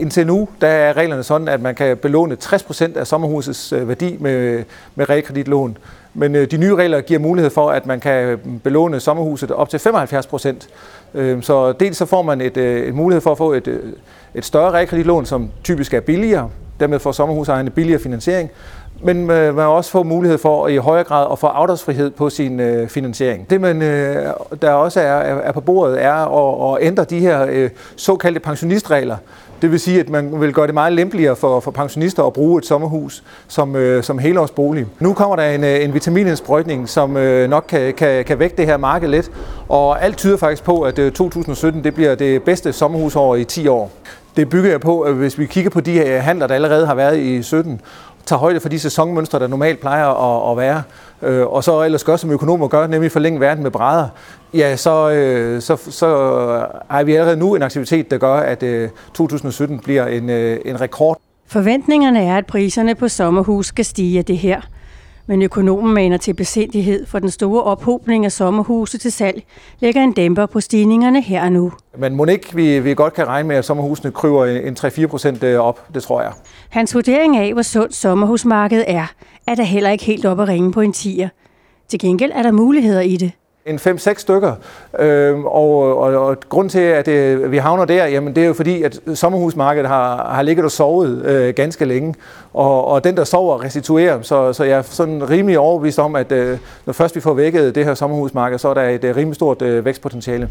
Indtil 0.00 0.26
nu 0.26 0.48
der 0.60 0.66
er 0.66 0.96
reglerne 0.96 1.22
sådan, 1.22 1.48
at 1.48 1.62
man 1.62 1.74
kan 1.74 1.96
belåne 1.96 2.36
60% 2.44 2.98
af 2.98 3.06
sommerhusets 3.06 3.72
øh, 3.72 3.88
værdi 3.88 4.16
med, 4.20 4.64
med 4.94 5.08
realkreditlån. 5.08 5.78
Men 6.14 6.34
øh, 6.34 6.50
de 6.50 6.56
nye 6.56 6.74
regler 6.74 7.00
giver 7.00 7.20
mulighed 7.20 7.50
for, 7.50 7.70
at 7.70 7.86
man 7.86 8.00
kan 8.00 8.24
øh, 8.24 8.38
belåne 8.64 9.00
sommerhuset 9.00 9.50
op 9.50 9.68
til 9.68 9.78
75 9.78 10.26
procent. 10.26 10.68
Så 11.40 11.74
dels 11.80 11.96
så 11.96 12.06
får 12.06 12.22
man 12.22 12.40
et, 12.40 12.56
et 12.56 12.94
mulighed 12.94 13.20
for 13.20 13.32
at 13.32 13.38
få 13.38 13.52
et, 13.52 13.80
et 14.34 14.44
større 14.44 14.70
realkreditlån, 14.70 15.26
som 15.26 15.50
typisk 15.64 15.94
er 15.94 16.00
billigere. 16.00 16.50
Dermed 16.80 16.98
får 16.98 17.12
sommerhusejerne 17.12 17.70
billigere 17.70 18.00
finansiering. 18.00 18.50
Men 19.02 19.26
man 19.26 19.58
har 19.58 19.66
også 19.66 19.90
få 19.90 20.02
mulighed 20.02 20.38
for 20.38 20.68
i 20.68 20.76
højere 20.76 21.04
grad 21.04 21.26
at 21.32 21.38
få 21.38 21.46
afdragsfrihed 21.46 22.10
på 22.10 22.30
sin 22.30 22.60
øh, 22.60 22.88
finansiering. 22.88 23.50
Det, 23.50 23.60
man, 23.60 23.82
øh, 23.82 24.26
der 24.62 24.70
også 24.70 25.00
er, 25.00 25.16
er 25.20 25.52
på 25.52 25.60
bordet, 25.60 26.04
er 26.04 26.12
at, 26.12 26.76
at 26.76 26.86
ændre 26.86 27.04
de 27.04 27.18
her 27.18 27.46
øh, 27.50 27.70
såkaldte 27.96 28.40
pensionistregler, 28.40 29.16
det 29.62 29.70
vil 29.70 29.80
sige, 29.80 30.00
at 30.00 30.08
man 30.08 30.40
vil 30.40 30.52
gøre 30.52 30.66
det 30.66 30.74
meget 30.74 30.92
lempeligere 30.92 31.36
for, 31.36 31.60
for 31.60 31.70
pensionister 31.70 32.22
at 32.22 32.32
bruge 32.32 32.58
et 32.58 32.66
sommerhus 32.66 33.22
som, 33.48 33.76
øh, 33.76 34.02
som 34.02 34.18
helårsbolig. 34.18 34.86
Nu 34.98 35.12
kommer 35.12 35.36
der 35.36 35.42
en, 35.42 35.64
øh, 35.64 35.84
en 35.84 35.94
vitaminindsprøjtning, 35.94 36.88
som 36.88 37.16
øh, 37.16 37.50
nok 37.50 37.64
kan, 37.68 37.94
kan, 37.94 38.24
kan 38.24 38.38
vække 38.38 38.56
det 38.56 38.66
her 38.66 38.76
marked 38.76 39.08
lidt, 39.08 39.30
og 39.68 40.02
alt 40.04 40.16
tyder 40.16 40.36
faktisk 40.36 40.64
på, 40.64 40.82
at 40.82 40.98
øh, 40.98 41.12
2017 41.12 41.84
det 41.84 41.94
bliver 41.94 42.14
det 42.14 42.42
bedste 42.42 42.72
sommerhusår 42.72 43.36
i 43.36 43.44
10 43.44 43.68
år. 43.68 43.90
Det 44.36 44.48
bygger 44.48 44.70
jeg 44.70 44.80
på, 44.80 45.00
at 45.00 45.14
hvis 45.14 45.38
vi 45.38 45.46
kigger 45.46 45.70
på 45.70 45.80
de 45.80 45.98
handler, 46.20 46.46
der 46.46 46.54
allerede 46.54 46.86
har 46.86 46.94
været 46.94 47.18
i 47.18 47.42
17, 47.42 47.80
tager 48.26 48.40
højde 48.40 48.60
for 48.60 48.68
de 48.68 48.78
sæsonmønstre, 48.78 49.38
der 49.38 49.46
normalt 49.46 49.80
plejer 49.80 50.06
at, 50.06 50.50
at 50.52 50.56
være, 50.56 50.82
øh, 51.22 51.46
og 51.46 51.64
så 51.64 51.82
ellers 51.82 52.04
gør, 52.04 52.16
som 52.16 52.30
økonomer 52.30 52.68
gør, 52.68 52.86
nemlig 52.86 53.12
forlænge 53.12 53.40
verden 53.40 53.62
med 53.62 53.70
brædder, 53.70 54.08
ja, 54.54 54.76
så, 54.76 55.10
øh, 55.10 55.62
så, 55.62 55.76
så 55.76 56.06
har 56.90 57.02
vi 57.02 57.14
allerede 57.14 57.36
nu 57.36 57.54
en 57.54 57.62
aktivitet, 57.62 58.10
der 58.10 58.18
gør, 58.18 58.34
at 58.34 58.62
øh, 58.62 58.88
2017 59.14 59.78
bliver 59.78 60.06
en, 60.06 60.30
øh, 60.30 60.58
en 60.64 60.80
rekord. 60.80 61.20
Forventningerne 61.46 62.24
er, 62.24 62.36
at 62.36 62.46
priserne 62.46 62.94
på 62.94 63.08
sommerhus 63.08 63.66
skal 63.66 63.84
stige 63.84 64.22
det 64.22 64.38
her. 64.38 64.60
Men 65.30 65.42
økonomen 65.42 65.94
maner 65.94 66.16
til 66.16 66.34
besindighed, 66.34 67.06
for 67.06 67.18
den 67.18 67.30
store 67.30 67.62
ophobning 67.62 68.24
af 68.24 68.32
sommerhuse 68.32 68.98
til 68.98 69.12
salg 69.12 69.42
lægger 69.80 70.02
en 70.02 70.12
dæmper 70.12 70.46
på 70.46 70.60
stigningerne 70.60 71.22
her 71.22 71.42
og 71.42 71.52
nu. 71.52 71.72
Men 71.98 72.16
må 72.16 72.24
ikke 72.24 72.54
vi, 72.54 72.78
vi 72.78 72.94
godt 72.94 73.14
kan 73.14 73.26
regne 73.26 73.48
med, 73.48 73.56
at 73.56 73.64
sommerhusene 73.64 74.10
kryber 74.10 74.46
en 74.46 74.76
3-4 74.80 75.06
procent 75.06 75.42
øh, 75.42 75.60
op, 75.60 75.94
det 75.94 76.02
tror 76.02 76.22
jeg. 76.22 76.32
Hans 76.68 76.94
vurdering 76.94 77.36
af, 77.36 77.52
hvor 77.52 77.62
sundt 77.62 77.94
sommerhusmarkedet 77.94 78.84
er, 78.88 79.06
er 79.46 79.54
der 79.54 79.62
heller 79.62 79.90
ikke 79.90 80.04
helt 80.04 80.26
op 80.26 80.40
at 80.40 80.48
ringe 80.48 80.72
på 80.72 80.80
en 80.80 80.92
tier. 80.92 81.28
Til 81.88 81.98
gengæld 81.98 82.32
er 82.34 82.42
der 82.42 82.52
muligheder 82.52 83.00
i 83.00 83.16
det 83.16 83.32
en 83.66 83.76
5-6 83.76 84.14
stykker. 84.18 84.54
Øh, 84.98 85.38
og, 85.38 85.98
og, 85.98 86.26
og 86.26 86.36
grund 86.48 86.70
til, 86.70 86.78
at 86.78 87.06
det, 87.06 87.50
vi 87.50 87.56
havner 87.56 87.84
der, 87.84 88.06
jamen 88.06 88.34
det 88.34 88.42
er 88.42 88.46
jo 88.46 88.54
fordi, 88.54 88.82
at 88.82 89.00
sommerhusmarkedet 89.14 89.88
har, 89.88 90.30
har 90.34 90.42
ligget 90.42 90.64
og 90.64 90.70
sovet 90.70 91.24
øh, 91.24 91.54
ganske 91.54 91.84
længe. 91.84 92.14
Og, 92.54 92.88
og 92.88 93.04
den, 93.04 93.16
der 93.16 93.24
sover, 93.24 93.64
restituerer. 93.64 94.22
Så, 94.22 94.52
så 94.52 94.64
jeg 94.64 94.78
er 94.78 94.82
sådan 94.82 95.30
rimelig 95.30 95.58
overbevist 95.58 95.98
om, 95.98 96.16
at 96.16 96.32
øh, 96.32 96.58
når 96.86 96.92
først 96.92 97.16
vi 97.16 97.20
får 97.20 97.34
vækket 97.34 97.74
det 97.74 97.84
her 97.84 97.94
sommerhusmarked, 97.94 98.58
så 98.58 98.68
er 98.68 98.74
der 98.74 98.82
et 98.82 99.04
øh, 99.04 99.16
rimelig 99.16 99.34
stort 99.34 99.62
øh, 99.62 99.84
vækstpotentiale. 99.84 100.48